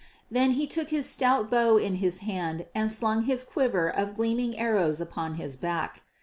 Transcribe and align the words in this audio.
Then 0.31 0.53
he 0.53 0.65
took 0.65 0.89
his 0.89 1.07
stout 1.07 1.51
bow 1.51 1.77
in 1.77 1.93
his 2.01 2.21
hand 2.21 2.65
and 2.73 2.91
slung 2.91 3.25
his 3.25 3.43
quiver 3.43 3.87
of 3.87 4.15
gleaming 4.15 4.57
arrows 4.57 4.99
upon 4.99 5.35
his 5.35 5.55
back. 5.55 6.01